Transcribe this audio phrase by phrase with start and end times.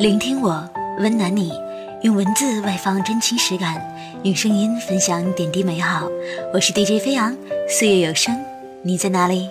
[0.00, 0.66] 聆听我，
[1.00, 1.52] 温暖你，
[2.00, 3.78] 用文字外放真情实感，
[4.22, 6.08] 用声音分享点滴美好。
[6.54, 7.36] 我是 DJ 飞扬，
[7.68, 8.34] 岁月有声，
[8.80, 9.50] 你在哪里？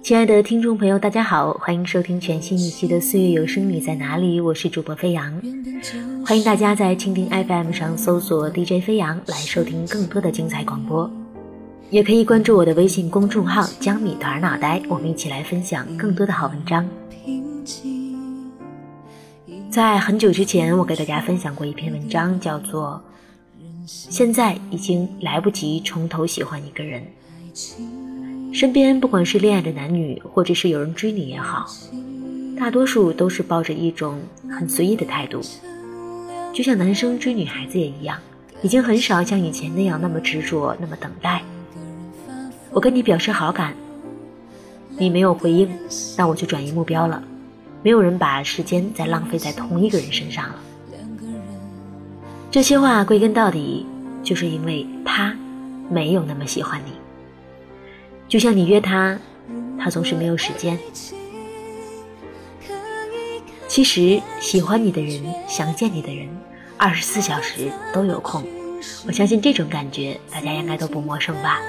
[0.00, 4.40] 亲爱的听众朋友，大家好，欢迎收听全新一期的《岁月有声》，你在哪里？
[4.40, 5.42] 我是主播飞扬，
[6.24, 11.10] 欢迎大家在蜻蜓 FM 上搜索 DJ 飞扬来收听更多的精彩广播，
[11.90, 16.88] 也可以关注我的微信公众号“江米团脑袋”，我们一起来分享更多的好文章。
[19.68, 23.02] 在很久之前，我给大家分享过一篇文章，叫做
[23.84, 27.02] 《现在已经来不及从头喜欢一个人》。
[28.54, 31.66] 身边不管是恋爱的男女，或者是有人追你也好，
[32.56, 35.40] 大多数都是抱着一种很随意的态度，
[36.52, 38.16] 就像男生追女孩子也一样，
[38.62, 41.42] 已经很少像以前那样那么执着，那么等待。
[42.70, 43.74] 我跟你表示好感，
[44.98, 45.68] 你没有回应，
[46.16, 47.20] 那我就转移目标了。
[47.82, 50.54] 没有人把时间再浪费在同一个人身上了。
[52.52, 53.84] 这些话归根到底，
[54.22, 55.36] 就是因为他
[55.90, 56.92] 没有那么喜欢你。
[58.28, 59.18] 就像你约他，
[59.78, 60.78] 他总是没有时间。
[63.68, 66.28] 其实喜欢你的人，想见你的人，
[66.76, 68.44] 二十四小时都有空。
[69.06, 71.60] 我相信这种感觉，大家应该都不陌生吧。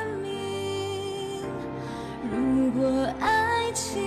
[2.32, 4.04] 如果爱情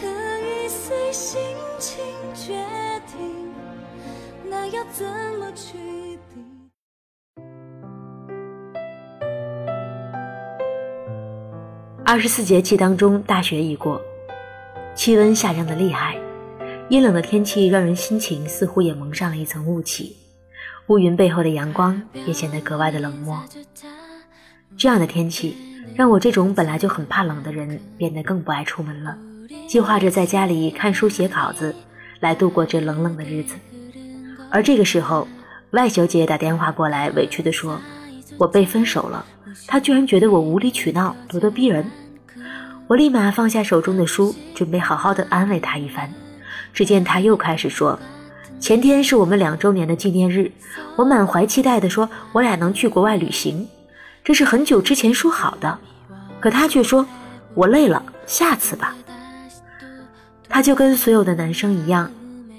[0.00, 1.40] 可以随心
[1.78, 2.02] 情
[2.34, 2.54] 决
[3.06, 3.52] 定，
[4.48, 5.06] 那要怎
[5.38, 6.09] 么去？
[12.10, 14.02] 二十四节气当中，大雪已过，
[14.96, 16.18] 气温下降的厉害，
[16.88, 20.16] 阴冷的天气让人心情似乎也蒙上了一层雾气，
[20.88, 23.40] 乌云背后的阳光也显得格外的冷漠。
[24.76, 25.56] 这样的天气
[25.94, 29.16] 让我这种本来就很怕冷的人变得更不爱出门了，
[29.68, 31.72] 计划着在家里看书写稿子
[32.18, 33.54] 来度过这冷冷的日子。
[34.50, 35.28] 而这个时候，
[35.70, 37.80] 外小姐打电话过来，委屈地说
[38.36, 39.24] ：“我被分手了。”
[39.66, 41.84] 他居然觉得我无理取闹，咄咄逼人。
[42.86, 46.12] 我立马放下手中的书，准备好好的安慰他一番。
[46.72, 47.98] 只见他又开始说
[48.58, 50.50] ：“前天是我们两周年的纪念日，
[50.96, 53.68] 我满怀期待的说，我俩能去国外旅行，
[54.24, 55.78] 这是很久之前说好的。
[56.40, 57.06] 可他却说，
[57.54, 58.94] 我累了，下次吧。”
[60.48, 62.10] 他就跟所有的男生一样，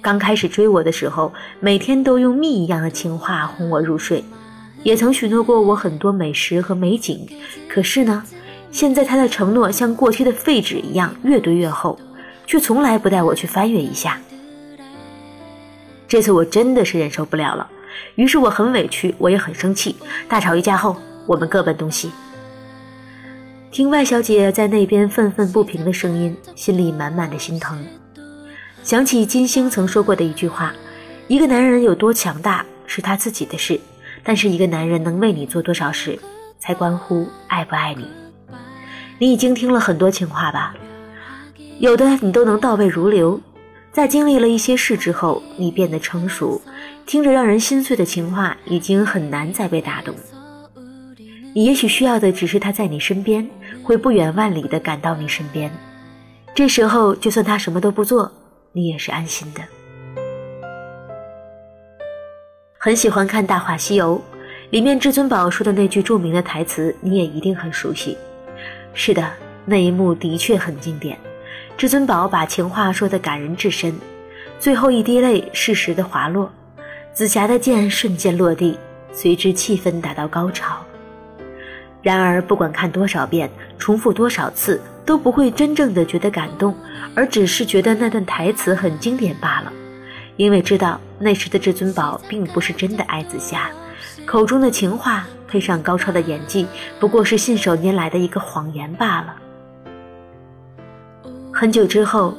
[0.02, 4.24] 刚开始追我的时候，每天都用蜜一样的情话哄我入睡，
[4.84, 7.28] 也曾许诺过我很多美食和美景。
[7.68, 8.24] 可是呢？
[8.72, 12.00] 现在他的承诺像过期的废纸一样越堆越厚，
[12.48, 14.18] 却从来不带我去翻阅一下。
[16.08, 17.70] 这次我真的是忍受不了了，
[18.16, 19.98] 于是我很委屈，我也很生气。
[20.30, 22.12] 大吵一架后，我们各奔东西。
[23.72, 27.86] 听外小姐在那边愤愤不平的声音，心里满满的心疼。
[28.84, 30.74] 想起金星曾说过的一句话
[31.28, 33.78] ：“一个男人有多强大是他自己的事，
[34.24, 36.18] 但是一个男人能为你做多少事，
[36.60, 38.06] 才关乎爱不爱你。”
[39.20, 40.74] 你已经听了很多情话吧？
[41.80, 43.40] 有的你都能倒背如流，
[43.92, 46.60] 在经历了一些事之后，你变得成熟，
[47.06, 50.16] 听着让人心碎的情话，已经很难再被打动。
[51.54, 53.48] 你也许需要的只是他在你身边，
[53.84, 55.72] 会不远万里的赶到你身边，
[56.56, 58.32] 这时候就算他什么都不做，
[58.72, 59.62] 你也是安心的。
[62.84, 64.20] 很喜欢看《大话西游》，
[64.72, 68.18] 里面至尊宝说的那句著名的台词，你也一定很熟悉。
[68.96, 69.24] 是的，
[69.66, 71.16] 那一幕的确很经典。
[71.78, 73.94] 至尊宝把情话说得感人至深，
[74.60, 76.52] 最后一滴泪适时的滑落，
[77.14, 78.76] 紫霞的剑瞬间落地，
[79.14, 80.84] 随之气氛达到高潮。
[82.02, 86.76] 然而，不管看多少遍，重复多少次，都不会真正的觉得感动，
[87.14, 89.72] 而只是觉得那段台词很经典罢了。
[90.38, 93.70] 因为知道那时的至尊宝并不是真的爱紫霞，
[94.26, 95.26] 口中的情话。
[95.48, 96.66] 配上高超的演技，
[96.98, 99.36] 不过是信手拈来的一个谎言罢了。
[101.52, 102.34] 很久之后，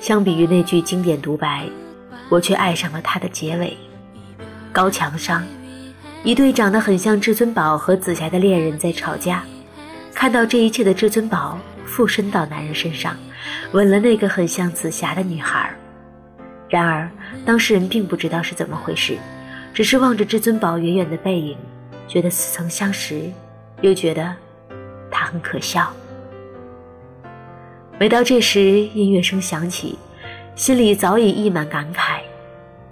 [0.00, 1.68] 相比于那句经典独白，
[2.28, 3.76] 我却爱上了他的结尾。
[4.72, 5.46] 高墙上，
[6.24, 9.44] 一对长得很像至尊宝和紫霞的恋人在吵架。
[10.12, 13.16] 看到这一切的至尊宝附身到男人身上，
[13.70, 15.72] 吻了那个很像紫霞的女孩。
[16.68, 17.10] 然而，
[17.44, 19.16] 当事人并不知道是怎么回事，
[19.72, 21.56] 只是望着至尊宝远远的背影。
[22.08, 23.30] 觉得似曾相识，
[23.80, 24.32] 又觉得
[25.10, 25.92] 他很可笑。
[27.98, 29.98] 每到这时，音乐声响起，
[30.54, 32.20] 心里早已溢满感慨。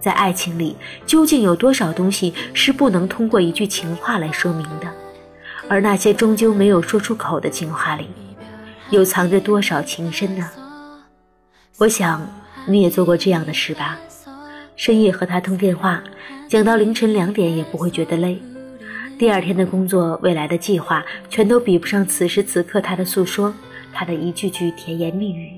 [0.00, 0.76] 在爱情里，
[1.06, 4.88] 究竟有多少东西是不能通过一句情话来说明的？
[5.68, 8.08] 而那些终究没有说出口的情话里，
[8.90, 10.50] 又藏着多少情深呢？
[11.78, 12.20] 我想
[12.66, 13.98] 你也做过这样的事吧。
[14.76, 16.02] 深夜和他通电话，
[16.48, 18.40] 讲到凌晨两点也不会觉得累。
[19.18, 23.54] 第二天的工作、未来的计划，全都比不上此时此刻他的诉说，
[23.92, 25.52] 他的一句句甜言蜜语。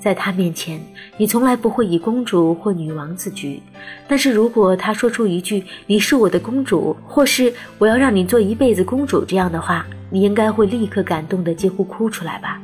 [0.00, 0.80] 在他面前，
[1.16, 3.60] 你从来不会以公主或女王自居。
[4.08, 12.60] 但是如果他说出一句“你是我的公主”或是“我要让你做一辈子公主”这样的话，你应该会立刻感动的几乎哭出来吧？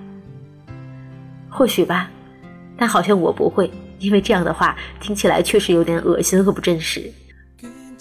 [1.53, 2.11] 或许吧，
[2.77, 7.13] 但好像我不会，因为这样的话听起来确实有点恶心和不真实。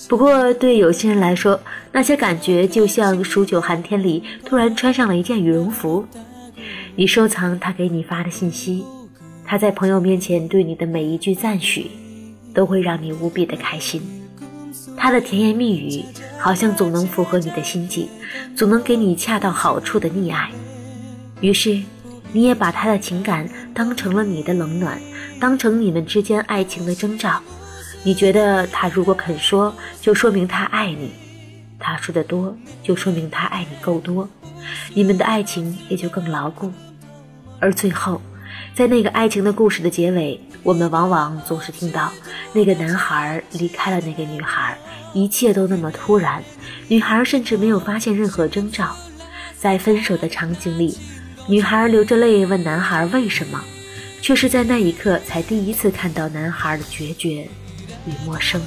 [0.09, 1.59] 不过对有些人来说，
[1.91, 6.05] 那些感觉就像数九寒天里突然穿上了一件羽绒服。
[6.95, 8.83] 你收藏他给你发的信息。
[9.45, 11.91] 他在朋友面前对你的每一句赞许，
[12.53, 14.01] 都会让你无比的开心。
[14.97, 16.03] 他的甜言蜜语
[16.37, 18.07] 好像总能符合你的心境，
[18.55, 20.49] 总能给你恰到好处的溺爱。
[21.41, 21.79] 于是，
[22.31, 24.99] 你也把他的情感当成了你的冷暖，
[25.39, 27.41] 当成你们之间爱情的征兆。
[28.03, 31.09] 你觉得他如果肯说，就说明他爱你；
[31.79, 34.27] 他说的多，就说明他爱你够多。
[34.93, 36.71] 你们的爱情也就更牢固。
[37.59, 38.21] 而最后。
[38.73, 42.09] 在那个爱情的故事的结尾，我们往往总是听到
[42.53, 44.77] 那个男孩离开了那个女孩，
[45.13, 46.41] 一切都那么突然，
[46.87, 48.95] 女孩甚至没有发现任何征兆。
[49.57, 50.97] 在分手的场景里，
[51.47, 53.61] 女孩流着泪问男孩为什么，
[54.21, 57.47] 却是在那一刻才第一次看到男孩的决绝
[58.05, 58.61] 与陌生。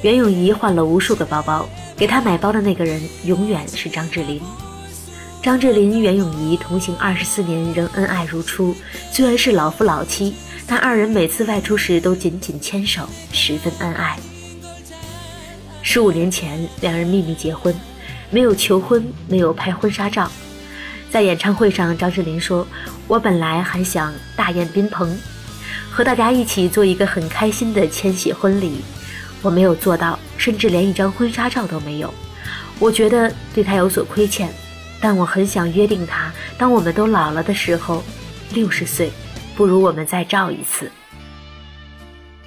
[0.00, 4.40] 袁咏仪换了无数个包包，给她买包的那个人永远是张智霖。
[5.42, 8.74] 张智霖、袁咏仪同行二十四年，仍恩爱如初。
[9.12, 10.34] 虽然是老夫老妻，
[10.68, 14.18] 但二人每次外出时都紧紧牵手，十分恩爱。
[15.82, 17.74] 十五年前，两人秘密结婚，
[18.30, 20.30] 没有求婚，没有拍婚纱照。
[21.10, 22.66] 在演唱会上，张智霖说
[23.08, 25.18] ：“我本来还想大宴宾朋，
[25.90, 28.82] 和大家一起做一个很开心的千禧婚礼。”
[29.40, 32.12] 我没有做到，甚至连一张婚纱照都没有。
[32.78, 34.52] 我觉得对他有所亏欠，
[35.00, 38.04] 但我很想约定他，当我们都老了的时候，
[38.52, 39.10] 六十岁，
[39.58, 40.88] 不如我们再照一次。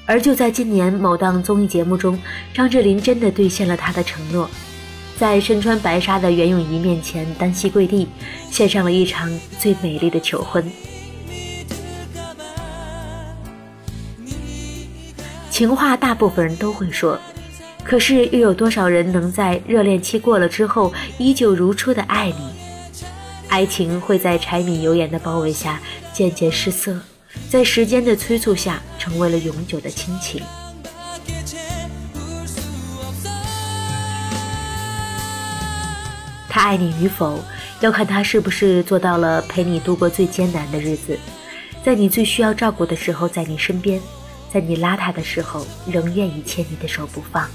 [0.06, 2.18] 而就在今年某档综艺节目中，
[2.54, 4.50] 张智霖真的兑现了他的承诺，
[5.18, 8.08] 在身穿白纱的袁咏仪面前单膝跪地，
[8.50, 9.30] 献上了一场
[9.60, 10.64] 最美丽的求婚。
[15.50, 17.20] 情话大部分人都会说，
[17.84, 22.51] 可是又有多少人能在热恋期过了之后依旧如初的爱你？
[23.52, 25.78] 爱情会在柴米油盐的包围下
[26.14, 26.98] 渐渐失色，
[27.50, 30.42] 在时间的催促下成为了永久的亲情。
[36.48, 37.44] 他爱你与否，
[37.82, 41.20] 要看他是不是做到了陪你度过最艰难的日子，
[41.84, 44.02] 在你最需要照顾的时候在你身边。
[44.50, 47.50] 在你邋遢的时候，仍愿意牵你的手不放。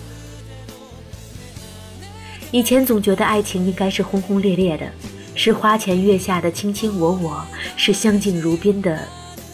[2.50, 4.90] 以前总觉得爱情应该是轰轰烈烈的，
[5.36, 9.06] 是花前月下的卿卿我我，是相敬如宾的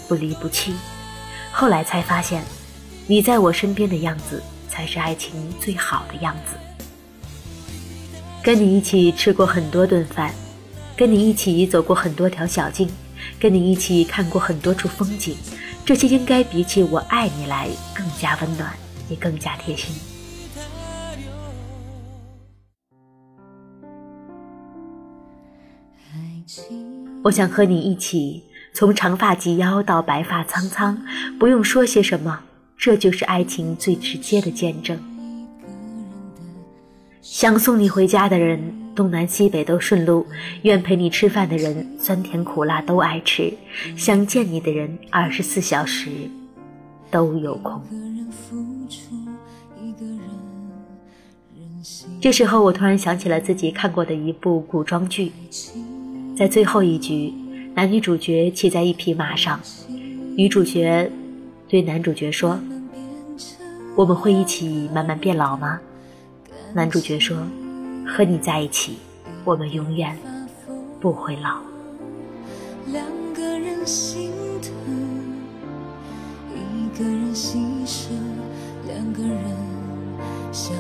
[0.09, 0.73] 不离不弃。
[1.51, 2.45] 后来才发现，
[3.09, 6.57] 你在我身边的样子，才是爱情最好的样子。
[8.45, 10.33] 跟你一起吃过很多顿饭，
[10.97, 12.89] 跟你一起走过很多条小径，
[13.41, 15.37] 跟你一起看过很多处风景。
[15.85, 18.73] 这些应该比起“我爱你”来更加温暖，
[19.09, 19.93] 也更加贴心。
[27.23, 28.43] 我想和你一起，
[28.73, 31.01] 从长发及腰到白发苍苍，
[31.39, 32.41] 不用说些什么，
[32.77, 34.99] 这就是爱情最直接的见证。
[37.21, 38.83] 想送你回家的人。
[38.95, 40.27] 东南西北都顺路，
[40.65, 43.51] 愿陪你吃饭的人酸甜苦辣都爱吃，
[43.97, 46.11] 想见你的人二十四小时
[47.11, 47.83] 都有空。
[52.21, 55.33] 这时候我突然想起了自己看过的一部古装剧，
[56.37, 57.33] 在最后一局，
[57.75, 59.61] 男女主角骑在一匹马上，
[60.37, 61.11] 女主角
[61.69, 62.59] 对男主角说
[63.97, 65.81] ：“我们会一起慢慢变老吗？”
[66.75, 67.37] 男主角说。
[68.05, 68.99] 和你在一起，
[69.45, 70.15] 我们永远
[71.01, 71.61] 不会老。
[72.89, 74.71] 两个人心疼，
[76.53, 78.11] 一个人牺牲，
[78.87, 79.45] 两个人
[80.51, 80.77] 相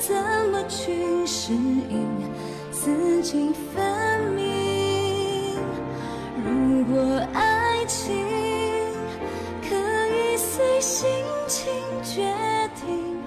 [0.00, 0.16] 怎
[0.50, 2.08] 么去适应
[2.72, 5.58] 四季分明？
[6.42, 6.98] 如果
[7.34, 8.16] 爱情
[9.62, 11.06] 可以随心
[11.46, 11.70] 情
[12.02, 12.34] 决
[12.80, 13.18] 定，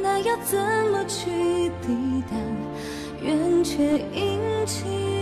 [0.00, 0.58] 那要怎
[0.90, 2.40] 么去抵挡
[3.20, 5.13] 圆缺阴晴？